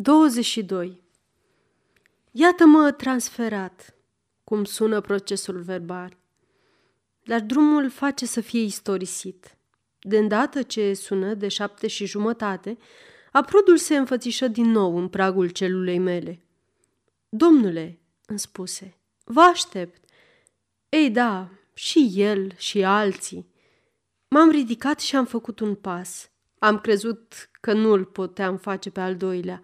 22. 0.00 1.02
Iată-mă 2.30 2.92
transferat, 2.92 3.94
cum 4.44 4.64
sună 4.64 5.00
procesul 5.00 5.60
verbal, 5.60 6.16
dar 7.24 7.40
drumul 7.40 7.90
face 7.90 8.26
să 8.26 8.40
fie 8.40 8.60
istorisit. 8.60 9.56
De 10.00 10.18
îndată 10.18 10.62
ce 10.62 10.94
sună 10.94 11.34
de 11.34 11.48
șapte 11.48 11.86
și 11.86 12.06
jumătate, 12.06 12.78
aprudul 13.32 13.76
se 13.76 13.96
înfățișă 13.96 14.48
din 14.48 14.70
nou 14.70 14.96
în 14.96 15.08
pragul 15.08 15.48
celulei 15.48 15.98
mele. 15.98 16.42
Domnule, 17.28 17.98
îmi 18.26 18.38
spuse, 18.38 18.96
vă 19.24 19.40
aștept. 19.40 20.04
Ei 20.88 21.10
da, 21.10 21.48
și 21.74 22.12
el 22.14 22.54
și 22.56 22.84
alții. 22.84 23.46
M-am 24.28 24.50
ridicat 24.50 25.00
și 25.00 25.16
am 25.16 25.26
făcut 25.26 25.60
un 25.60 25.74
pas. 25.74 26.30
Am 26.58 26.78
crezut 26.78 27.50
că 27.60 27.72
nu-l 27.72 28.04
puteam 28.04 28.56
face 28.56 28.90
pe 28.90 29.00
al 29.00 29.16
doilea. 29.16 29.62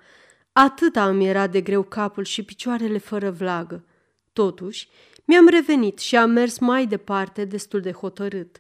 Atâta 0.57 1.09
îmi 1.09 1.27
era 1.27 1.47
de 1.47 1.61
greu 1.61 1.83
capul 1.83 2.25
și 2.25 2.43
picioarele 2.43 2.99
fără 2.99 3.31
vlagă. 3.31 3.85
Totuși, 4.33 4.89
mi-am 5.25 5.49
revenit 5.49 5.99
și 5.99 6.17
am 6.17 6.31
mers 6.31 6.59
mai 6.59 6.87
departe 6.87 7.45
destul 7.45 7.81
de 7.81 7.93
hotărât. 7.93 8.59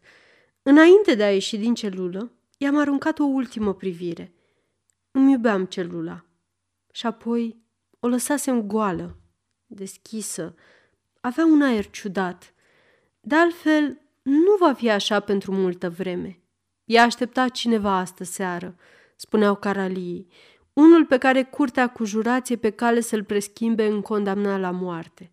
Înainte 0.63 1.15
de 1.15 1.23
a 1.23 1.33
ieși 1.33 1.57
din 1.57 1.75
celulă, 1.75 2.33
i-am 2.59 2.79
aruncat 2.79 3.19
o 3.19 3.25
ultimă 3.25 3.75
privire. 3.75 4.35
Îmi 5.11 5.33
iubeam 5.33 5.65
celula. 5.65 6.25
Și 6.93 7.07
apoi 7.07 7.63
o 8.01 8.09
lăsasem 8.09 8.63
goală, 8.63 9.17
deschisă. 9.67 10.55
Avea 11.21 11.45
un 11.45 11.63
aer 11.63 11.91
ciudat. 11.91 12.55
De 13.21 13.35
altfel, 13.35 14.01
nu 14.23 14.57
va 14.59 14.73
fi 14.73 14.91
așa 14.91 15.21
pentru 15.21 15.53
multă 15.53 15.91
vreme. 15.91 16.39
I-a 16.85 17.03
așteptat 17.03 17.51
cineva 17.51 17.97
astă 17.97 18.25
seară, 18.25 18.77
spuneau 19.17 19.57
caralii, 19.57 20.29
unul 20.75 21.05
pe 21.07 21.19
care 21.19 21.43
curtea 21.43 21.89
cu 21.89 22.05
jurație 22.05 22.57
pe 22.57 22.71
cale 22.71 23.01
să-l 23.01 23.25
preschimbe 23.25 23.87
în 23.87 24.01
condamna 24.01 24.57
la 24.59 24.71
moarte. 24.71 25.31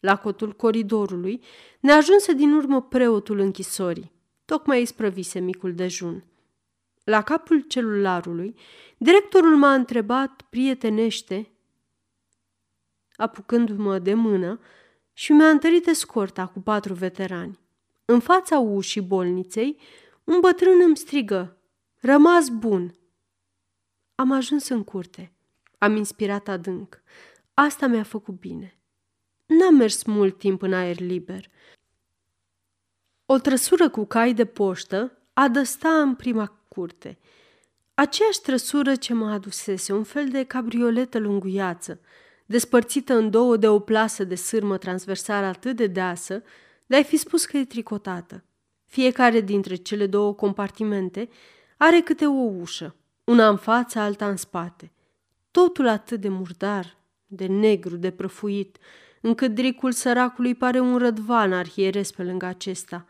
La 0.00 0.16
cotul 0.16 0.52
coridorului 0.52 1.42
ne 1.80 1.92
ajunse 1.92 2.32
din 2.32 2.52
urmă 2.52 2.82
preotul 2.82 3.38
închisorii. 3.38 4.12
Tocmai 4.44 4.78
îi 4.78 4.86
sprăvise 4.86 5.38
micul 5.38 5.74
dejun. 5.74 6.24
La 7.04 7.22
capul 7.22 7.60
celularului, 7.60 8.54
directorul 8.96 9.56
m-a 9.56 9.74
întrebat 9.74 10.42
prietenește, 10.50 11.50
apucându-mă 13.16 13.98
de 13.98 14.14
mână, 14.14 14.60
și 15.12 15.32
mi-a 15.32 15.48
întărit 15.48 15.86
escorta 15.86 16.46
cu 16.46 16.60
patru 16.60 16.94
veterani. 16.94 17.58
În 18.04 18.20
fața 18.20 18.58
ușii 18.58 19.00
bolniței, 19.00 19.78
un 20.24 20.40
bătrân 20.40 20.80
îmi 20.84 20.96
strigă, 20.96 21.56
rămas 22.00 22.48
bun! 22.48 22.94
Am 24.22 24.32
ajuns 24.32 24.68
în 24.68 24.84
curte. 24.84 25.32
Am 25.78 25.96
inspirat 25.96 26.48
adânc. 26.48 27.02
Asta 27.54 27.86
mi-a 27.86 28.02
făcut 28.02 28.40
bine. 28.40 28.78
N-am 29.46 29.74
mers 29.74 30.02
mult 30.02 30.38
timp 30.38 30.62
în 30.62 30.72
aer 30.72 30.98
liber. 30.98 31.50
O 33.26 33.38
trăsură 33.38 33.88
cu 33.88 34.04
cai 34.04 34.34
de 34.34 34.44
poștă 34.44 35.18
adăsta 35.32 35.88
în 35.88 36.14
prima 36.14 36.46
curte. 36.68 37.18
Aceeași 37.94 38.40
trăsură 38.40 38.94
ce 38.94 39.14
mă 39.14 39.30
adusese, 39.30 39.92
un 39.92 40.04
fel 40.04 40.28
de 40.28 40.44
cabrioletă 40.44 41.18
lunguiață, 41.18 42.00
despărțită 42.46 43.14
în 43.14 43.30
două 43.30 43.56
de 43.56 43.68
o 43.68 43.78
plasă 43.78 44.24
de 44.24 44.34
sârmă 44.34 44.78
transversală 44.78 45.46
atât 45.46 45.76
de 45.76 45.86
deasă, 45.86 46.42
de 46.86 46.96
ai 46.96 47.04
fi 47.04 47.16
spus 47.16 47.44
că 47.44 47.56
e 47.56 47.64
tricotată. 47.64 48.44
Fiecare 48.86 49.40
dintre 49.40 49.74
cele 49.74 50.06
două 50.06 50.34
compartimente 50.34 51.28
are 51.76 52.00
câte 52.00 52.26
o 52.26 52.42
ușă, 52.42 52.96
una 53.24 53.48
în 53.48 53.56
față, 53.56 53.98
alta 53.98 54.28
în 54.28 54.36
spate. 54.36 54.92
Totul 55.50 55.88
atât 55.88 56.20
de 56.20 56.28
murdar, 56.28 56.96
de 57.26 57.46
negru, 57.46 57.96
de 57.96 58.10
prăfuit, 58.10 58.78
încât 59.20 59.54
dricul 59.54 59.92
săracului 59.92 60.54
pare 60.54 60.80
un 60.80 60.98
rădvan 60.98 61.52
arhieresc 61.52 62.14
pe 62.14 62.22
lângă 62.22 62.46
acesta. 62.46 63.06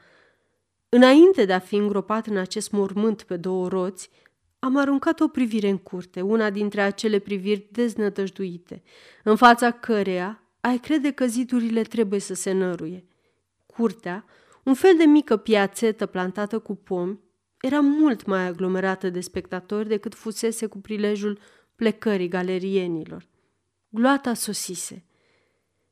Înainte 0.88 1.44
de 1.44 1.52
a 1.52 1.58
fi 1.58 1.76
îngropat 1.76 2.26
în 2.26 2.36
acest 2.36 2.70
mormânt 2.70 3.22
pe 3.22 3.36
două 3.36 3.68
roți, 3.68 4.10
am 4.58 4.76
aruncat 4.76 5.20
o 5.20 5.28
privire 5.28 5.68
în 5.68 5.78
curte, 5.78 6.20
una 6.20 6.50
dintre 6.50 6.80
acele 6.80 7.18
priviri 7.18 7.68
deznătăjduite, 7.70 8.82
în 9.24 9.36
fața 9.36 9.70
căreia 9.70 10.42
ai 10.60 10.78
crede 10.78 11.10
că 11.10 11.26
zidurile 11.26 11.82
trebuie 11.82 12.20
să 12.20 12.34
se 12.34 12.52
năruie. 12.52 13.04
Curtea, 13.66 14.24
un 14.62 14.74
fel 14.74 14.96
de 14.96 15.04
mică 15.04 15.36
piațetă 15.36 16.06
plantată 16.06 16.58
cu 16.58 16.74
pomi, 16.74 17.18
era 17.62 17.80
mult 17.80 18.24
mai 18.24 18.46
aglomerată 18.46 19.10
de 19.10 19.20
spectatori 19.20 19.88
decât 19.88 20.14
fusese 20.14 20.66
cu 20.66 20.78
prilejul 20.78 21.38
plecării 21.76 22.28
galerienilor. 22.28 23.26
Gloata 23.88 24.34
sosise. 24.34 25.04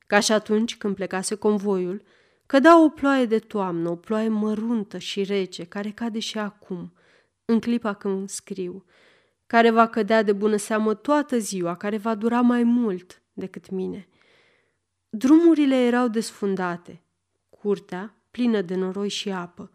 Ca 0.07 0.19
și 0.19 0.31
atunci 0.31 0.77
când 0.77 0.95
plecase 0.95 1.35
convoiul, 1.35 2.01
cădea 2.45 2.83
o 2.83 2.89
ploaie 2.89 3.25
de 3.25 3.39
toamnă, 3.39 3.89
o 3.89 3.95
ploaie 3.95 4.27
măruntă 4.27 4.97
și 4.97 5.23
rece, 5.23 5.63
care 5.63 5.89
cade 5.89 6.19
și 6.19 6.37
acum, 6.37 6.93
în 7.45 7.59
clipa 7.59 7.93
când 7.93 8.29
scriu, 8.29 8.85
care 9.47 9.69
va 9.69 9.87
cădea 9.87 10.23
de 10.23 10.33
bună 10.33 10.55
seamă 10.55 10.93
toată 10.93 11.37
ziua, 11.37 11.75
care 11.75 11.97
va 11.97 12.15
dura 12.15 12.41
mai 12.41 12.63
mult 12.63 13.21
decât 13.33 13.69
mine. 13.69 14.07
Drumurile 15.09 15.85
erau 15.85 16.07
desfundate, 16.07 17.01
curtea 17.49 18.15
plină 18.31 18.61
de 18.61 18.75
noroi 18.75 19.09
și 19.09 19.29
apă. 19.29 19.71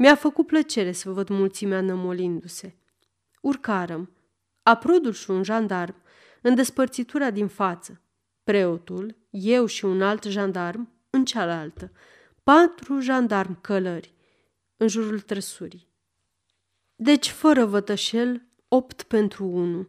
Mi-a 0.00 0.14
făcut 0.14 0.46
plăcere 0.46 0.92
să 0.92 1.10
văd 1.10 1.28
mulțimea 1.28 1.80
nămolindu-se. 1.80 2.76
Urcarăm, 3.40 4.10
aprudul 4.62 5.12
și 5.12 5.30
un 5.30 5.42
jandarm, 5.42 5.94
în 6.42 6.54
despărțitura 6.54 7.30
din 7.30 7.48
față. 7.48 8.00
Preotul, 8.44 9.16
eu 9.30 9.66
și 9.66 9.84
un 9.84 10.02
alt 10.02 10.22
jandarm, 10.24 10.92
în 11.10 11.24
cealaltă. 11.24 11.92
Patru 12.42 13.00
jandarmi 13.00 13.58
călări, 13.60 14.14
în 14.76 14.88
jurul 14.88 15.20
trăsurii. 15.20 15.88
Deci, 16.94 17.30
fără 17.30 17.64
vătășel, 17.64 18.46
opt 18.68 19.02
pentru 19.02 19.44
unu. 19.44 19.88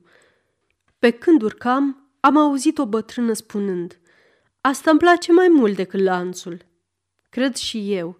Pe 0.99 1.11
când 1.11 1.41
urcam, 1.41 2.11
am 2.19 2.37
auzit 2.37 2.77
o 2.77 2.85
bătrână 2.85 3.33
spunând, 3.33 3.99
Asta 4.61 4.89
îmi 4.89 4.99
place 4.99 5.31
mai 5.31 5.47
mult 5.47 5.75
decât 5.75 5.99
lanțul. 5.99 6.65
Cred 7.29 7.55
și 7.55 7.93
eu. 7.93 8.19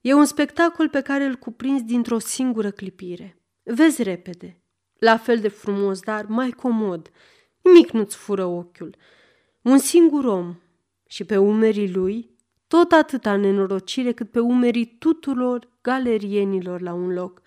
E 0.00 0.14
un 0.14 0.24
spectacol 0.24 0.88
pe 0.88 1.00
care 1.00 1.24
îl 1.24 1.34
cuprinzi 1.34 1.84
dintr-o 1.84 2.18
singură 2.18 2.70
clipire. 2.70 3.42
Vezi 3.62 4.02
repede, 4.02 4.62
la 4.98 5.16
fel 5.16 5.38
de 5.38 5.48
frumos, 5.48 6.00
dar 6.00 6.26
mai 6.26 6.50
comod. 6.50 7.10
Nimic 7.62 7.90
nu-ți 7.90 8.16
fură 8.16 8.44
ochiul. 8.44 8.96
Un 9.62 9.78
singur 9.78 10.24
om 10.24 10.56
și 11.06 11.24
pe 11.24 11.36
umerii 11.36 11.92
lui 11.92 12.38
tot 12.66 12.92
atâta 12.92 13.36
nenorocire 13.36 14.12
cât 14.12 14.30
pe 14.30 14.40
umerii 14.40 14.96
tuturor 14.98 15.68
galerienilor 15.80 16.80
la 16.80 16.92
un 16.92 17.12
loc. 17.12 17.42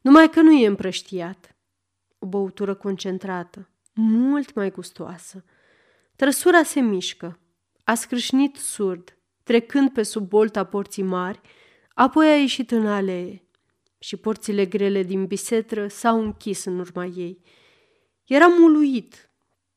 Numai 0.00 0.28
că 0.28 0.40
nu 0.40 0.52
e 0.52 0.66
împrăștiat. 0.66 1.56
O 2.18 2.26
băutură 2.26 2.74
concentrată, 2.74 3.68
mult 3.94 4.54
mai 4.54 4.70
gustoasă. 4.70 5.44
Trăsura 6.16 6.62
se 6.62 6.80
mișcă, 6.80 7.38
a 7.84 7.94
scrâșnit 7.94 8.56
surd, 8.56 9.18
trecând 9.42 9.90
pe 9.90 10.02
sub 10.02 10.28
bolta 10.28 10.64
porții 10.64 11.02
mari, 11.02 11.40
apoi 11.94 12.28
a 12.28 12.36
ieșit 12.36 12.70
în 12.70 12.86
alee 12.86 13.42
și 13.98 14.16
porțile 14.16 14.66
grele 14.66 15.02
din 15.02 15.26
bisetră 15.26 15.88
s-au 15.88 16.22
închis 16.22 16.64
în 16.64 16.78
urma 16.78 17.04
ei. 17.04 17.40
Eram 18.24 18.62
uluit. 18.62 19.30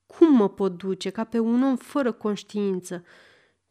Cum 0.05 0.35
mă 0.35 0.49
pot 0.49 0.77
duce 0.77 1.09
ca 1.09 1.23
pe 1.23 1.39
un 1.39 1.63
om 1.63 1.75
fără 1.75 2.11
conștiință, 2.11 3.03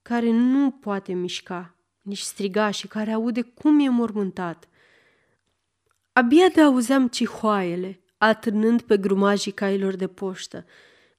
care 0.02 0.30
nu 0.30 0.70
poate 0.70 1.12
mișca, 1.12 1.76
nici 2.02 2.18
striga 2.18 2.70
și 2.70 2.86
care 2.86 3.12
aude 3.12 3.42
cum 3.42 3.78
e 3.78 3.88
mormântat? 3.88 4.68
Abia 6.12 6.48
de 6.48 6.60
auzeam 6.60 7.08
cihoaiele, 7.08 8.00
atârnând 8.18 8.82
pe 8.82 8.96
grumajii 8.96 9.52
cailor 9.52 9.94
de 9.94 10.06
poștă, 10.06 10.64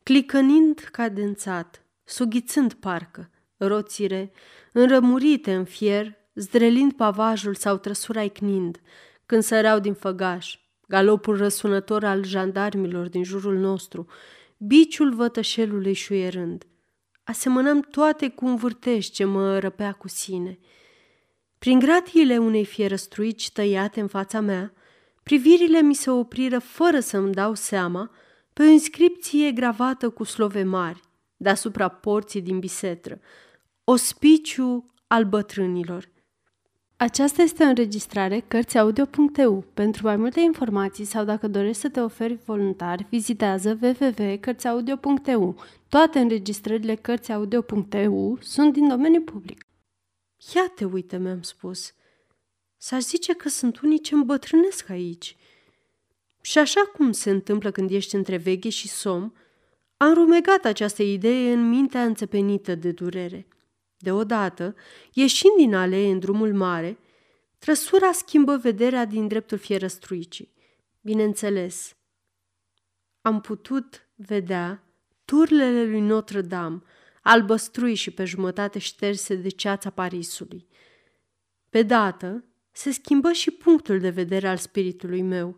clicănind 0.03 0.79
cadențat, 0.91 1.85
sughițând 2.03 2.73
parcă, 2.73 3.29
roțire, 3.57 4.31
înrămurite 4.71 5.53
în 5.55 5.65
fier, 5.65 6.24
zdrelind 6.35 6.93
pavajul 6.93 7.55
sau 7.55 7.77
trăsura 7.77 8.23
icnind, 8.23 8.81
când 9.25 9.43
săreau 9.43 9.79
din 9.79 9.93
făgaș, 9.93 10.59
galopul 10.87 11.37
răsunător 11.37 12.03
al 12.03 12.23
jandarmilor 12.23 13.09
din 13.09 13.23
jurul 13.23 13.57
nostru, 13.57 14.07
biciul 14.57 15.13
vătășelului 15.13 15.93
șuierând. 15.93 16.65
Asemănăm 17.23 17.79
toate 17.79 18.29
cu 18.29 18.45
un 18.45 18.55
vârtej 18.55 19.07
ce 19.07 19.23
mă 19.23 19.59
răpea 19.59 19.91
cu 19.91 20.07
sine. 20.07 20.59
Prin 21.59 21.79
gratiile 21.79 22.37
unei 22.37 22.65
fierăstruici 22.65 23.51
tăiate 23.51 23.99
în 23.99 24.07
fața 24.07 24.39
mea, 24.39 24.73
privirile 25.23 25.81
mi 25.81 25.93
se 25.93 26.09
opriră 26.09 26.59
fără 26.59 26.99
să-mi 26.99 27.33
dau 27.33 27.53
seama 27.53 28.11
pe 28.53 28.61
o 28.61 28.65
inscripție 28.65 29.51
gravată 29.51 30.09
cu 30.09 30.23
slove 30.23 30.63
mari, 30.63 30.99
deasupra 31.37 31.87
porții 31.87 32.41
din 32.41 32.59
bisetră, 32.59 33.19
ospiciu 33.83 34.93
al 35.07 35.23
bătrânilor. 35.23 36.13
Aceasta 36.97 37.41
este 37.41 37.63
o 37.63 37.67
înregistrare 37.67 38.39
Cărțiaudio.eu. 38.39 39.63
Pentru 39.73 40.05
mai 40.05 40.15
multe 40.15 40.39
informații 40.39 41.05
sau 41.05 41.23
dacă 41.23 41.47
dorești 41.47 41.81
să 41.81 41.89
te 41.89 41.99
oferi 41.99 42.39
voluntar, 42.45 43.05
vizitează 43.09 43.79
www.cărțiaudio.eu. 43.81 45.55
Toate 45.89 46.19
înregistrările 46.19 46.95
Cărțiaudio.eu 46.95 48.37
sunt 48.41 48.73
din 48.73 48.87
domeniu 48.87 49.21
public. 49.21 49.65
Ia 50.55 50.71
te 50.75 50.85
uite, 50.85 51.17
mi-am 51.17 51.41
spus. 51.41 51.93
S-ar 52.77 53.01
zice 53.01 53.33
că 53.33 53.49
sunt 53.49 53.79
unii 53.79 53.99
ce 53.99 54.13
îmbătrânesc 54.13 54.89
aici. 54.89 55.35
Și 56.41 56.57
așa 56.57 56.81
cum 56.81 57.11
se 57.11 57.29
întâmplă 57.29 57.71
când 57.71 57.91
ești 57.91 58.15
între 58.15 58.37
veche 58.37 58.69
și 58.69 58.87
somn, 58.87 59.33
am 59.97 60.13
rumegat 60.13 60.65
această 60.65 61.03
idee 61.03 61.53
în 61.53 61.69
mintea 61.69 62.03
înțepenită 62.03 62.75
de 62.75 62.91
durere– 62.91 63.47
Deodată, 64.05 64.75
ieșind 65.13 65.53
din 65.57 65.75
alee 65.75 66.11
în 66.11 66.19
drumul 66.19 66.53
mare, 66.53 66.97
trăsura 67.57 68.11
schimbă 68.11 68.57
vederea 68.57 69.05
din 69.05 69.27
dreptul 69.27 69.57
fierăstruicii. 69.57 70.53
Bineînțeles, 71.01 71.95
am 73.21 73.41
putut 73.41 74.07
vedea 74.15 74.83
turlele 75.25 75.85
lui 75.85 75.99
Notre-Dame, 75.99 76.81
albăstrui 77.21 77.95
și 77.95 78.11
pe 78.11 78.25
jumătate 78.25 78.79
șterse 78.79 79.35
de 79.35 79.49
ceața 79.49 79.89
Parisului. 79.89 80.67
Pe 81.69 81.83
dată, 81.83 82.43
se 82.71 82.91
schimbă 82.91 83.31
și 83.31 83.51
punctul 83.51 83.99
de 83.99 84.09
vedere 84.09 84.47
al 84.47 84.57
spiritului 84.57 85.21
meu. 85.21 85.57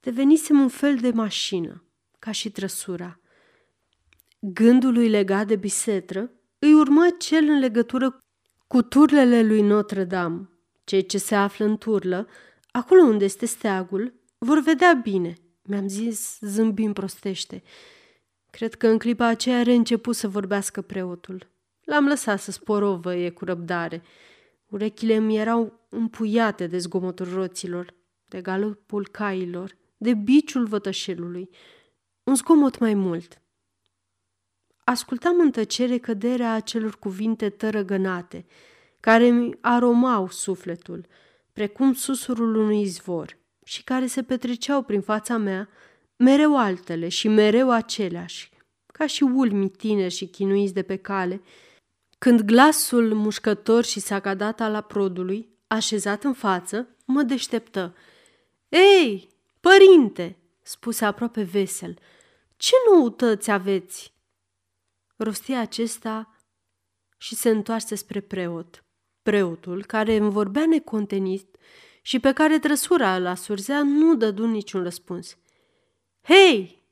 Devenisem 0.00 0.60
un 0.60 0.68
fel 0.68 0.96
de 0.96 1.10
mașină, 1.10 1.84
ca 2.18 2.30
și 2.30 2.50
trăsura. 2.50 3.20
Gândul 4.40 4.92
lui 4.92 5.08
legat 5.08 5.46
de 5.46 5.56
bisetră 5.56 6.30
îi 6.58 6.72
urmă 6.72 7.06
cel 7.18 7.44
în 7.44 7.58
legătură 7.58 8.18
cu 8.66 8.82
turlele 8.82 9.42
lui 9.42 9.60
Notre-Dame. 9.60 10.48
Cei 10.84 11.06
ce 11.06 11.18
se 11.18 11.34
află 11.34 11.64
în 11.64 11.76
turlă, 11.76 12.28
acolo 12.70 13.02
unde 13.02 13.24
este 13.24 13.46
steagul, 13.46 14.14
vor 14.38 14.60
vedea 14.60 15.00
bine, 15.02 15.34
mi-am 15.62 15.88
zis 15.88 16.38
zâmbind 16.40 16.94
prostește. 16.94 17.62
Cred 18.50 18.74
că 18.74 18.86
în 18.86 18.98
clipa 18.98 19.26
aceea 19.26 19.58
are 19.58 19.72
început 19.74 20.16
să 20.16 20.28
vorbească 20.28 20.80
preotul. 20.80 21.50
L-am 21.84 22.06
lăsat 22.06 22.40
să 22.40 22.50
sporovăie 22.50 23.30
cu 23.30 23.44
răbdare. 23.44 24.02
Urechile 24.66 25.18
mi 25.18 25.36
erau 25.36 25.86
împuiate 25.88 26.66
de 26.66 26.78
zgomotul 26.78 27.32
roților, 27.32 27.94
de 28.28 28.40
galopul 28.40 29.08
cailor, 29.08 29.76
de 29.96 30.14
biciul 30.14 30.66
vătășelului. 30.66 31.48
Un 32.22 32.34
zgomot 32.34 32.78
mai 32.78 32.94
mult– 32.94 33.38
Ascultam 34.84 35.40
în 35.40 35.50
tăcere 35.50 35.98
căderea 35.98 36.52
acelor 36.52 36.98
cuvinte 36.98 37.50
tărăgănate, 37.50 38.46
care 39.00 39.24
mi 39.30 39.58
aromau 39.60 40.28
sufletul, 40.28 41.06
precum 41.52 41.92
susurul 41.92 42.54
unui 42.56 42.80
izvor, 42.80 43.38
și 43.64 43.84
care 43.84 44.06
se 44.06 44.22
petreceau 44.22 44.82
prin 44.82 45.00
fața 45.00 45.36
mea, 45.36 45.68
mereu 46.16 46.58
altele 46.58 47.08
și 47.08 47.28
mereu 47.28 47.70
aceleași, 47.70 48.50
ca 48.86 49.06
și 49.06 49.22
ulmi 49.22 49.70
tineri 49.70 50.14
și 50.14 50.26
chinuiți 50.26 50.74
de 50.74 50.82
pe 50.82 50.96
cale, 50.96 51.42
când 52.18 52.40
glasul 52.40 53.14
mușcător 53.14 53.84
și 53.84 54.00
sacadat 54.00 54.60
al 54.60 54.74
aprodului, 54.74 55.48
așezat 55.66 56.24
în 56.24 56.32
față, 56.32 56.88
mă 57.04 57.22
deșteptă. 57.22 57.94
Ei, 58.68 59.28
părinte!" 59.60 60.36
spuse 60.62 61.04
aproape 61.04 61.42
vesel. 61.42 61.98
Ce 62.56 62.74
noutăți 62.90 63.50
aveți?" 63.50 64.13
Rostia 65.16 65.60
acesta 65.60 66.38
și 67.16 67.34
se 67.34 67.48
întoarse 67.48 67.94
spre 67.94 68.20
preot. 68.20 68.84
Preotul, 69.22 69.84
care 69.84 70.16
îmi 70.16 70.30
vorbea 70.30 70.66
necontenit 70.66 71.56
și 72.02 72.18
pe 72.18 72.32
care 72.32 72.58
trăsura 72.58 73.18
la 73.18 73.34
surzea, 73.34 73.82
nu 73.82 74.16
dădu 74.16 74.46
niciun 74.46 74.82
răspuns. 74.82 75.36
Hei! 76.22 76.82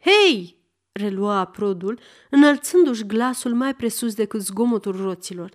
Hei! 0.00 0.58
relua 0.92 1.38
aprodul, 1.38 2.00
înălțându-și 2.30 3.06
glasul 3.06 3.54
mai 3.54 3.74
presus 3.74 4.14
decât 4.14 4.40
zgomotul 4.40 4.96
roților. 4.96 5.50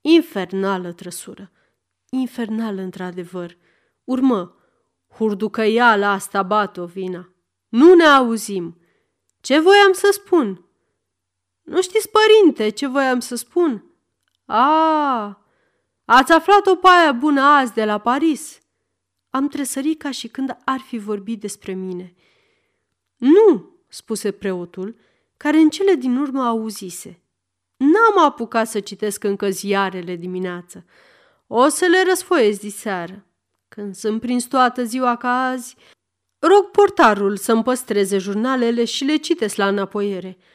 Infernală 0.00 0.92
trăsură! 0.92 1.50
Infernală, 2.10 2.80
într-adevăr! 2.80 3.56
Urmă! 4.04 4.56
Hurducăiala 5.08 6.10
asta 6.10 6.42
bat-o 6.42 6.84
vina! 6.84 7.32
Nu 7.68 7.94
ne 7.94 8.04
auzim! 8.04 8.80
Ce 9.40 9.58
voiam 9.60 9.92
să 9.92 10.08
spun?" 10.12 10.67
Nu 11.68 11.82
știți, 11.82 12.10
părinte, 12.10 12.68
ce 12.68 12.86
voiam 12.86 13.20
să 13.20 13.34
spun? 13.34 13.84
A, 14.44 15.46
ați 16.04 16.32
aflat 16.32 16.66
o 16.66 16.74
paia 16.74 17.12
bună 17.12 17.40
azi 17.40 17.72
de 17.72 17.84
la 17.84 17.98
Paris. 17.98 18.58
Am 19.30 19.48
tresărit 19.48 19.98
ca 19.98 20.10
și 20.10 20.28
când 20.28 20.56
ar 20.64 20.80
fi 20.80 20.98
vorbit 20.98 21.40
despre 21.40 21.72
mine. 21.72 22.14
Nu, 23.16 23.70
spuse 23.88 24.30
preotul, 24.30 24.96
care 25.36 25.56
în 25.58 25.70
cele 25.70 25.94
din 25.94 26.16
urmă 26.16 26.42
auzise. 26.42 27.22
N-am 27.76 28.24
apucat 28.24 28.68
să 28.68 28.80
citesc 28.80 29.24
încă 29.24 29.50
ziarele 29.50 30.16
dimineață. 30.16 30.84
O 31.46 31.68
să 31.68 31.86
le 31.86 32.02
răsfoiesc 32.08 32.60
diseară. 32.60 33.26
Când 33.68 33.94
sunt 33.94 34.20
prins 34.20 34.44
toată 34.44 34.84
ziua 34.84 35.16
ca 35.16 35.46
azi, 35.46 35.76
rog 36.38 36.70
portarul 36.70 37.36
să-mi 37.36 37.62
păstreze 37.62 38.18
jurnalele 38.18 38.84
și 38.84 39.04
le 39.04 39.16
citesc 39.16 39.56
la 39.56 39.68
înapoiere– 39.68 40.38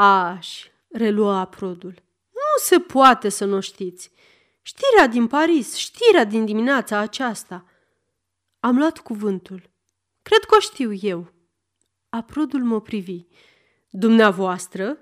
Aș, 0.00 0.66
relua 0.88 1.38
aprodul. 1.38 2.02
Nu 2.32 2.62
se 2.62 2.78
poate 2.78 3.28
să 3.28 3.44
nu 3.44 3.60
știți. 3.60 4.10
Știrea 4.62 5.06
din 5.06 5.26
Paris, 5.26 5.74
știrea 5.74 6.24
din 6.24 6.44
dimineața 6.44 6.98
aceasta. 6.98 7.64
Am 8.60 8.76
luat 8.76 8.98
cuvântul. 8.98 9.70
Cred 10.22 10.44
că 10.44 10.54
o 10.56 10.60
știu 10.60 10.92
eu. 10.92 11.32
Aprodul 12.08 12.64
mă 12.64 12.80
privi. 12.80 13.26
Dumneavoastră? 13.90 14.98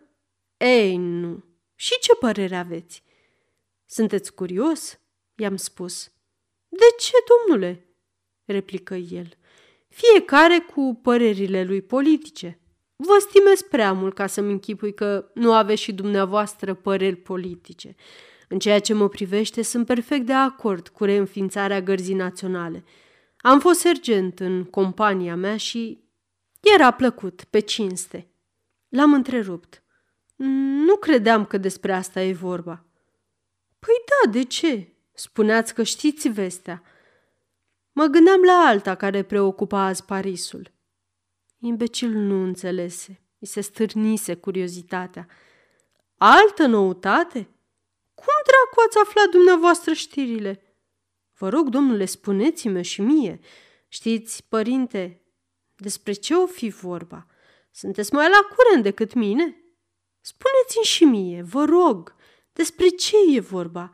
Ei, 0.56 0.96
nu. 0.96 1.44
Și 1.74 1.98
ce 2.00 2.14
părere 2.14 2.56
aveți? 2.56 3.02
Sunteți 3.86 4.34
curios? 4.34 4.98
I-am 5.34 5.56
spus. 5.56 6.10
De 6.68 6.86
ce, 6.98 7.12
domnule? 7.28 7.86
replică 8.44 8.94
el. 8.94 9.28
Fiecare 9.88 10.58
cu 10.58 10.98
părerile 11.02 11.64
lui 11.64 11.82
politice. 11.82 12.60
Vă 12.96 13.16
stimez 13.28 13.62
prea 13.62 13.92
mult 13.92 14.14
ca 14.14 14.26
să-mi 14.26 14.52
închipui 14.52 14.94
că 14.94 15.30
nu 15.34 15.52
aveți 15.52 15.82
și 15.82 15.92
dumneavoastră 15.92 16.74
păreri 16.74 17.16
politice. 17.16 17.94
În 18.48 18.58
ceea 18.58 18.80
ce 18.80 18.94
mă 18.94 19.08
privește, 19.08 19.62
sunt 19.62 19.86
perfect 19.86 20.26
de 20.26 20.32
acord 20.32 20.88
cu 20.88 21.04
reînființarea 21.04 21.80
gărzii 21.80 22.14
naționale. 22.14 22.84
Am 23.36 23.60
fost 23.60 23.80
sergent 23.80 24.40
în 24.40 24.64
compania 24.64 25.36
mea 25.36 25.56
și 25.56 26.04
era 26.60 26.90
plăcut, 26.90 27.44
pe 27.50 27.58
cinste. 27.58 28.30
L-am 28.88 29.12
întrerupt. 29.12 29.82
Nu 30.86 30.96
credeam 30.96 31.44
că 31.44 31.58
despre 31.58 31.92
asta 31.92 32.22
e 32.22 32.32
vorba. 32.32 32.84
Păi 33.78 33.94
da, 34.06 34.30
de 34.30 34.42
ce? 34.42 34.92
Spuneați 35.12 35.74
că 35.74 35.82
știți 35.82 36.28
vestea. 36.28 36.82
Mă 37.92 38.04
gândeam 38.04 38.42
la 38.42 38.64
alta 38.66 38.94
care 38.94 39.22
preocupa 39.22 39.84
azi 39.84 40.04
Parisul. 40.04 40.74
Imbecilul 41.58 42.22
nu 42.22 42.42
înțelese. 42.42 43.20
I 43.38 43.46
se 43.46 43.60
stârnise 43.60 44.34
curiozitatea. 44.34 45.26
Altă 46.16 46.66
noutate? 46.66 47.48
Cum 48.14 48.34
dracu 48.46 48.86
ați 48.86 48.98
aflat 48.98 49.28
dumneavoastră 49.28 49.92
știrile? 49.92 50.76
Vă 51.38 51.48
rog, 51.48 51.68
domnule, 51.68 52.04
spuneți-mi 52.04 52.84
și 52.84 53.00
mie. 53.00 53.40
Știți, 53.88 54.44
părinte, 54.48 55.20
despre 55.76 56.12
ce 56.12 56.34
o 56.34 56.46
fi 56.46 56.68
vorba? 56.68 57.26
Sunteți 57.70 58.14
mai 58.14 58.28
la 58.28 58.54
curent 58.56 58.82
decât 58.82 59.14
mine? 59.14 59.56
Spuneți-mi 60.20 60.84
și 60.84 61.04
mie, 61.04 61.42
vă 61.42 61.64
rog, 61.64 62.14
despre 62.52 62.88
ce 62.88 63.16
e 63.34 63.40
vorba? 63.40 63.90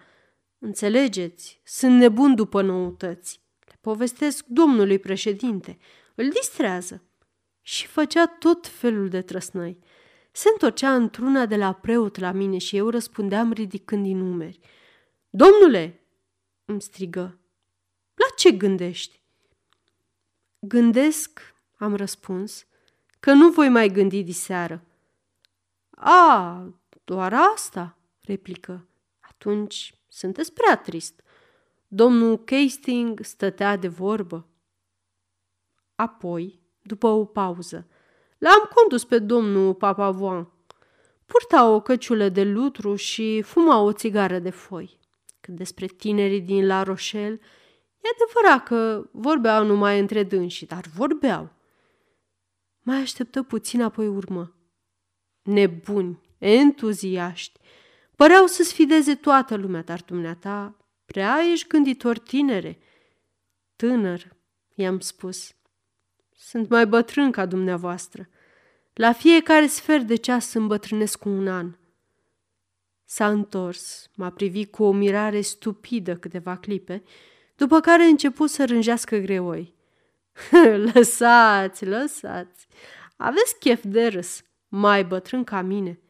Înțelegeți, 0.59 1.61
sunt 1.64 1.99
nebun 1.99 2.35
după 2.35 2.62
noutăți. 2.62 3.40
Le 3.66 3.78
povestesc 3.81 4.45
domnului 4.47 4.99
președinte. 4.99 5.78
Îl 6.14 6.28
distrează 6.28 7.02
și 7.62 7.87
făcea 7.87 8.26
tot 8.26 8.66
felul 8.66 9.09
de 9.09 9.23
trăsnăi. 9.23 9.78
Se 10.33 10.49
întorcea 10.49 10.95
într-una 10.95 11.47
de 11.47 11.57
la 11.57 11.73
preot 11.73 12.19
la 12.19 12.33
mine 12.33 12.59
și 12.59 12.76
eu 12.76 12.88
răspundeam 12.88 13.52
ridicând 13.52 14.02
din 14.02 14.19
numeri. 14.19 14.59
Domnule!" 15.31 16.07
îmi 16.64 16.83
strigă. 16.83 17.38
La 18.14 18.26
ce 18.37 18.52
gândești?" 18.52 19.23
Gândesc, 20.59 21.54
am 21.76 21.97
răspuns, 21.97 22.66
că 23.21 23.33
nu 23.33 23.50
voi 23.50 23.69
mai 23.69 23.88
gândi 23.88 24.23
diseară. 24.23 24.85
A, 25.90 26.64
doar 27.04 27.35
asta, 27.54 27.99
replică. 28.21 28.88
Atunci 29.21 29.95
sunteți 30.09 30.52
prea 30.52 30.76
trist. 30.76 31.23
Domnul 31.88 32.45
Casting 32.45 33.21
stătea 33.25 33.76
de 33.76 33.88
vorbă. 33.88 34.47
Apoi 35.95 36.62
după 36.82 37.06
o 37.06 37.24
pauză. 37.24 37.86
L-am 38.38 38.70
condus 38.74 39.04
pe 39.04 39.18
domnul 39.18 39.74
Papavoan. 39.74 40.52
Purta 41.26 41.68
o 41.68 41.80
căciulă 41.80 42.28
de 42.28 42.44
lutru 42.44 42.94
și 42.94 43.42
fuma 43.42 43.80
o 43.80 43.92
țigară 43.92 44.38
de 44.38 44.50
foi. 44.50 44.98
Cât 45.40 45.54
despre 45.54 45.86
tinerii 45.86 46.40
din 46.40 46.66
La 46.66 46.82
Rochelle, 46.82 47.40
e 48.00 48.08
adevărat 48.14 48.66
că 48.66 49.08
vorbeau 49.12 49.64
numai 49.64 49.98
între 49.98 50.22
dânsii, 50.22 50.66
dar 50.66 50.84
vorbeau. 50.94 51.50
Mai 52.80 52.96
așteptă 52.96 53.42
puțin, 53.42 53.82
apoi 53.82 54.06
urmă. 54.06 54.54
Nebuni, 55.42 56.20
entuziaști, 56.38 57.60
păreau 58.16 58.46
să 58.46 58.62
sfideze 58.62 59.14
toată 59.14 59.56
lumea, 59.56 59.82
dar 59.82 60.02
dumneata 60.06 60.76
prea 61.04 61.38
ești 61.52 61.68
gânditor 61.68 62.18
tinere. 62.18 62.78
Tânăr, 63.76 64.36
i-am 64.74 65.00
spus. 65.00 65.54
Sunt 66.44 66.68
mai 66.68 66.87
bătrân 66.87 67.30
ca 67.30 67.46
dumneavoastră. 67.46 68.28
La 68.92 69.12
fiecare 69.12 69.66
sfert 69.66 70.06
de 70.06 70.14
ceas 70.14 70.49
să 70.49 70.58
îmbătrânesc 70.58 71.18
cu 71.18 71.28
un 71.28 71.49
an. 71.49 71.76
S-a 73.04 73.28
întors, 73.28 74.11
m-a 74.14 74.30
privit 74.30 74.70
cu 74.70 74.82
o 74.82 74.92
mirare 74.92 75.40
stupidă 75.40 76.16
câteva 76.16 76.56
clipe, 76.56 77.02
după 77.56 77.80
care 77.80 78.02
a 78.02 78.06
început 78.06 78.50
să 78.50 78.64
rânjească 78.64 79.16
greoi. 79.16 79.75
lăsați, 80.92 81.84
lăsați, 81.84 82.66
aveți 83.16 83.58
chef 83.58 83.84
de 83.84 84.06
râs, 84.06 84.42
mai 84.68 85.04
bătrân 85.04 85.44
ca 85.44 85.61
mine. 85.61 86.00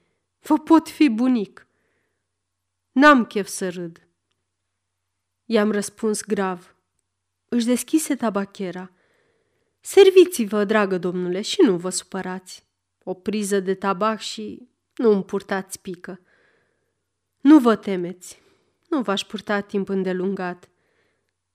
Vă 0.40 0.58
pot 0.58 0.88
fi 0.88 1.08
bunic. 1.08 1.66
N-am 2.92 3.24
chef 3.24 3.46
să 3.46 3.68
râd. 3.68 4.08
I-am 5.44 5.70
răspuns 5.70 6.22
grav. 6.22 6.76
Își 7.48 7.66
deschise 7.66 8.16
tabachera. 8.16 8.92
Serviți-vă, 9.84 10.64
dragă 10.64 10.98
domnule, 10.98 11.40
și 11.40 11.62
nu 11.62 11.76
vă 11.76 11.90
supărați. 11.90 12.66
O 13.04 13.14
priză 13.14 13.60
de 13.60 13.74
tabac 13.74 14.20
și 14.20 14.68
nu 14.94 15.10
îmi 15.10 15.24
purtați 15.24 15.80
pică. 15.80 16.20
Nu 17.40 17.58
vă 17.58 17.76
temeți, 17.76 18.42
nu 18.88 19.00
v-aș 19.00 19.24
purta 19.24 19.60
timp 19.60 19.88
îndelungat. 19.88 20.68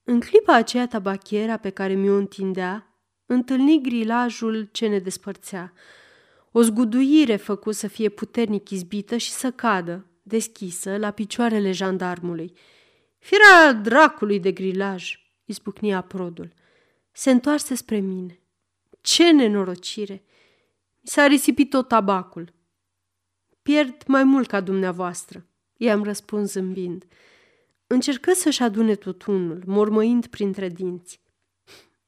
În 0.03 0.19
clipa 0.19 0.53
aceea 0.55 0.88
tabachiera 0.88 1.57
pe 1.57 1.69
care 1.69 1.93
mi-o 1.93 2.15
întindea, 2.15 2.93
întâlni 3.25 3.81
grilajul 3.81 4.69
ce 4.72 4.88
ne 4.88 5.00
despărțea. 5.00 5.74
O 6.51 6.62
zguduire 6.62 7.36
făcu 7.36 7.72
să 7.72 7.88
fie 7.88 8.10
puternic 8.10 8.69
izbită 8.69 9.17
și 9.17 9.31
să 9.31 9.51
cadă, 9.51 10.05
deschisă, 10.24 10.98
la 10.98 11.12
picioarele 11.12 11.72
jandarmului. 11.72 12.53
Firea 13.19 13.74
dracului 13.74 14.39
de 14.39 14.51
grilaj, 14.51 15.19
izbucnia 15.46 16.01
produl. 16.01 16.53
Se 17.17 17.31
întoarse 17.31 17.75
spre 17.75 18.00
mine. 18.00 18.39
Ce 19.01 19.31
nenorocire! 19.31 20.24
Mi 21.01 21.09
s-a 21.09 21.27
risipit 21.27 21.69
tot 21.69 21.88
tabacul. 21.88 22.53
Pierd 23.62 24.03
mai 24.07 24.24
mult 24.24 24.47
ca 24.47 24.62
dumneavoastră, 24.62 25.45
i-am 25.77 26.03
răspuns 26.03 26.51
zâmbind. 26.51 27.05
Încercă 27.88 28.33
să-și 28.33 28.63
adune 28.63 28.95
tutunul, 28.95 29.63
mormăind 29.65 30.27
printre 30.27 30.69
dinți. 30.69 31.21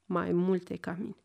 Mai 0.04 0.32
multe 0.32 0.76
ca 0.76 0.96
mine. 0.98 1.24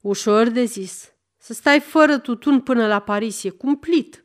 Ușor 0.00 0.48
de 0.48 0.64
zis. 0.64 1.12
Să 1.36 1.52
stai 1.52 1.80
fără 1.80 2.18
tutun 2.18 2.60
până 2.60 2.86
la 2.86 3.00
Paris 3.00 3.44
e 3.44 3.50
cumplit. 3.50 4.24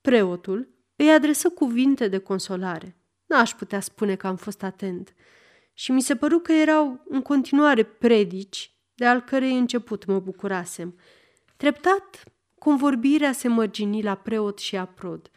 Preotul 0.00 0.68
îi 0.96 1.10
adresă 1.10 1.50
cuvinte 1.50 2.08
de 2.08 2.18
consolare. 2.18 2.96
N-aș 3.26 3.54
putea 3.54 3.80
spune 3.80 4.16
că 4.16 4.26
am 4.26 4.36
fost 4.36 4.62
atent. 4.62 5.14
Și 5.78 5.92
mi 5.92 6.02
se 6.02 6.16
păru 6.16 6.38
că 6.38 6.52
erau 6.52 7.04
în 7.08 7.22
continuare 7.22 7.82
predici 7.82 8.72
de 8.94 9.06
al 9.06 9.20
cărei 9.20 9.58
început 9.58 10.04
mă 10.04 10.20
bucurasem. 10.20 10.98
Treptat, 11.56 12.24
convorbirea 12.58 13.32
se 13.32 13.48
mărgini 13.48 14.02
la 14.02 14.14
preot 14.14 14.58
și 14.58 14.76
aprod. 14.76 15.30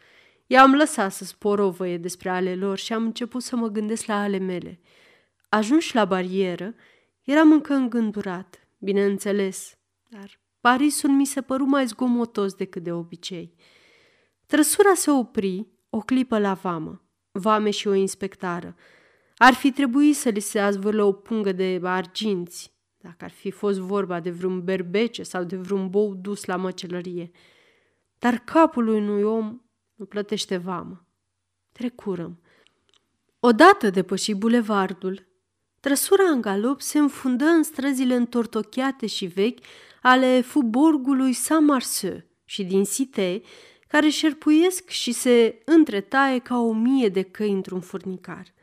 I-am 0.46 0.74
lăsat 0.74 1.12
să 1.12 1.24
sporovăie 1.24 1.98
despre 1.98 2.28
ale 2.28 2.54
lor 2.54 2.78
și 2.78 2.92
am 2.92 3.04
început 3.04 3.42
să 3.42 3.56
mă 3.56 3.68
gândesc 3.68 4.06
la 4.06 4.22
ale 4.22 4.38
mele. 4.38 4.80
Ajuns 5.48 5.92
la 5.92 6.04
barieră, 6.04 6.74
eram 7.22 7.52
încă 7.52 7.74
îngândurat, 7.74 8.68
bineînțeles, 8.78 9.78
dar 10.08 10.40
Parisul 10.60 11.10
mi 11.10 11.26
se 11.26 11.40
păru 11.40 11.64
mai 11.64 11.86
zgomotos 11.86 12.54
decât 12.54 12.82
de 12.82 12.92
obicei. 12.92 13.54
Trăsura 14.46 14.94
se 14.94 15.10
opri 15.10 15.66
o 15.90 15.98
clipă 15.98 16.38
la 16.38 16.54
vamă, 16.54 17.02
vame 17.30 17.70
și 17.70 17.88
o 17.88 17.94
inspectară. 17.94 18.76
Ar 19.44 19.54
fi 19.54 19.72
trebuit 19.72 20.16
să 20.16 20.28
li 20.28 20.40
se 20.40 20.58
azvârlă 20.58 21.04
o 21.04 21.12
pungă 21.12 21.52
de 21.52 21.80
arginți, 21.82 22.72
dacă 22.98 23.24
ar 23.24 23.30
fi 23.30 23.50
fost 23.50 23.78
vorba 23.78 24.20
de 24.20 24.30
vreun 24.30 24.64
berbece 24.64 25.22
sau 25.22 25.44
de 25.44 25.56
vreun 25.56 25.88
bou 25.88 26.14
dus 26.14 26.44
la 26.44 26.56
măcelărie. 26.56 27.30
Dar 28.18 28.38
capul 28.38 28.88
unui 28.88 29.22
om 29.22 29.60
nu 29.94 30.04
plătește 30.04 30.56
vamă. 30.56 31.06
Trecurăm. 31.72 32.40
Odată 33.40 33.90
depăși 33.90 34.34
bulevardul, 34.34 35.26
trăsura 35.80 36.24
în 36.24 36.40
galop 36.40 36.80
se 36.80 36.98
înfundă 36.98 37.44
în 37.44 37.62
străzile 37.62 38.14
întortocheate 38.14 39.06
și 39.06 39.26
vechi 39.26 39.64
ale 40.02 40.40
fuborgului 40.40 41.32
Saint-Marceau 41.32 42.22
și 42.44 42.64
din 42.64 42.84
Cité, 42.84 43.42
care 43.88 44.08
șerpuiesc 44.08 44.88
și 44.88 45.12
se 45.12 45.62
întretaie 45.64 46.38
ca 46.38 46.58
o 46.58 46.72
mie 46.72 47.08
de 47.08 47.22
căi 47.22 47.50
într-un 47.50 47.80
furnicar. 47.80 48.54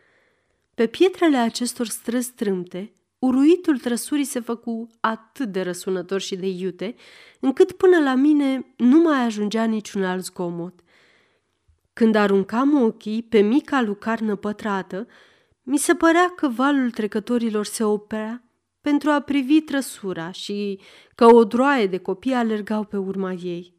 Pe 0.80 0.88
pietrele 0.88 1.38
acestor 1.38 1.88
străzi 1.88 2.28
strâmte, 2.28 2.94
uruitul 3.20 3.78
trăsurii 3.80 4.24
se 4.24 4.40
făcu 4.40 4.88
atât 5.00 5.52
de 5.52 5.62
răsunător 5.62 6.22
și 6.22 6.36
de 6.36 6.48
iute, 6.48 6.96
încât 7.40 7.72
până 7.72 8.00
la 8.00 8.16
mine 8.16 8.74
nu 8.78 9.00
mai 9.00 9.24
ajungea 9.26 9.64
niciun 9.64 10.04
alt 10.04 10.24
zgomot– 10.24 10.80
când 11.94 12.16
aruncam 12.16 12.82
ochii 12.82 13.24
pe 13.24 13.40
mica 13.40 13.82
lucarnă 13.82 14.36
pătrată, 14.36 15.08
mi 15.64 15.78
se 15.78 15.94
părea 15.96 16.30
că 16.36 16.48
valul 16.48 16.92
trecătorilor 16.92 17.66
se 17.66 17.84
oprea 17.84 18.44
pentru 18.82 19.10
a 19.10 19.20
privi 19.20 19.62
trăsura 19.62 20.32
și 20.32 20.80
că 21.16 21.26
o 21.26 21.44
droaie 21.44 21.88
de 21.88 21.98
copii 21.98 22.34
alergau 22.34 22.84
pe 22.84 22.98
urma 22.98 23.32
ei. 23.32 23.76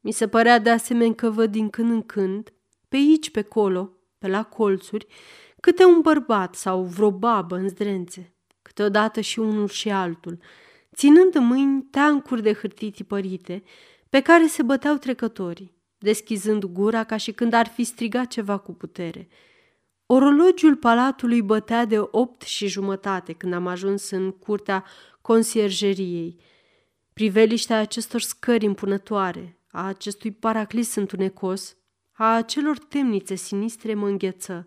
Mi 0.00 0.12
se 0.12 0.28
părea 0.28 0.58
de 0.58 0.70
asemenea 0.70 1.14
că 1.14 1.30
văd 1.30 1.50
din 1.50 1.68
când 1.68 1.90
în 1.90 2.02
când, 2.02 2.52
pe 2.88 2.96
aici, 2.96 3.30
pe 3.30 3.42
colo, 3.42 3.96
pe 4.22 4.28
la 4.28 4.42
colțuri, 4.42 5.06
câte 5.60 5.84
un 5.84 6.00
bărbat 6.00 6.54
sau 6.54 6.82
vreo 6.82 7.10
babă 7.10 7.56
în 7.56 7.68
zdrențe, 7.68 8.34
câteodată 8.62 9.20
și 9.20 9.38
unul 9.38 9.68
și 9.68 9.90
altul, 9.90 10.38
ținând 10.94 11.34
în 11.34 11.44
mâini 11.44 11.82
teancuri 11.82 12.42
de 12.42 12.52
hârtii 12.52 12.90
tipărite, 12.90 13.62
pe 14.08 14.20
care 14.20 14.46
se 14.46 14.62
băteau 14.62 14.96
trecătorii 14.96 15.80
deschizând 16.02 16.64
gura 16.64 17.04
ca 17.04 17.16
și 17.16 17.32
când 17.32 17.52
ar 17.52 17.66
fi 17.66 17.84
strigat 17.84 18.26
ceva 18.26 18.58
cu 18.58 18.72
putere. 18.72 19.28
Orologiul 20.06 20.76
palatului 20.76 21.42
bătea 21.42 21.84
de 21.84 21.98
opt 22.10 22.42
și 22.42 22.66
jumătate 22.66 23.32
când 23.32 23.52
am 23.52 23.66
ajuns 23.66 24.10
în 24.10 24.30
curtea 24.30 24.84
consierjeriei. 25.20 26.36
Priveliștea 27.12 27.78
acestor 27.78 28.20
scări 28.20 28.64
impunătoare, 28.64 29.58
a 29.70 29.86
acestui 29.86 30.30
paraclis 30.30 30.94
întunecos, 30.94 31.76
a 32.12 32.34
acelor 32.34 32.78
temnițe 32.78 33.34
sinistre 33.34 33.94
mă 33.94 34.08
îngheță. 34.08 34.66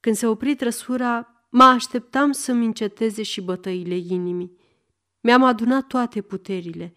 Când 0.00 0.16
se 0.16 0.26
opri 0.26 0.54
trăsura, 0.54 1.44
mă 1.48 1.62
așteptam 1.62 2.32
să-mi 2.32 2.64
înceteze 2.64 3.22
și 3.22 3.40
bătăile 3.40 3.96
inimii. 3.96 4.58
Mi-am 5.20 5.42
adunat 5.42 5.86
toate 5.86 6.22
puterile. 6.22 6.94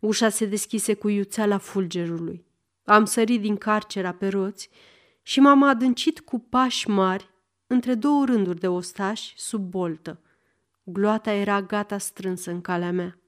Ușa 0.00 0.28
se 0.28 0.46
deschise 0.46 0.94
cu 0.94 1.08
iuțeala 1.08 1.58
fulgerului. 1.58 2.44
Am 2.84 3.04
sărit 3.04 3.40
din 3.40 3.56
carcera 3.56 4.12
pe 4.12 4.28
roți 4.28 4.68
și 5.22 5.40
m-am 5.40 5.62
adâncit 5.62 6.20
cu 6.20 6.38
pași 6.38 6.88
mari 6.88 7.30
între 7.66 7.94
două 7.94 8.24
rânduri 8.24 8.60
de 8.60 8.68
ostași 8.68 9.32
sub 9.36 9.60
boltă. 9.60 10.20
Gloata 10.84 11.32
era 11.32 11.62
gata 11.62 11.98
strânsă 11.98 12.50
în 12.50 12.60
calea 12.60 12.92
mea. 12.92 13.21